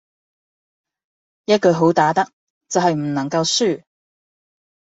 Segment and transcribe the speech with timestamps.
[1.45, 2.31] 一句好打得
[2.67, 3.83] 就是不能輸